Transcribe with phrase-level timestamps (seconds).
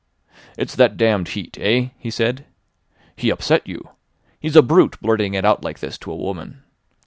[0.57, 2.45] "It's that damned Heat—eh?" he said.
[3.15, 3.89] "He upset you.
[4.39, 6.63] He's a brute, blurting it out like this to a woman.